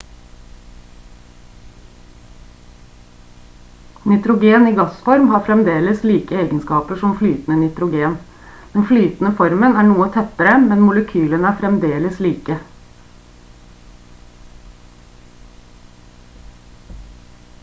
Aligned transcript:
nitrogen 4.11 4.63
i 4.69 4.71
gassform 4.79 5.27
har 5.33 5.43
fremdeles 5.49 5.99
like 6.11 6.39
egenskaper 6.43 7.01
som 7.01 7.13
flytende 7.19 7.57
nitrogen 7.65 8.15
den 8.77 8.87
flytende 8.93 9.31
formen 9.41 9.77
er 9.83 9.87
noe 9.91 10.07
tettere 10.17 10.53
men 10.65 10.83
molekylene 10.87 11.49
er 11.51 11.59
fremdeles 11.59 12.21
like 12.27 12.55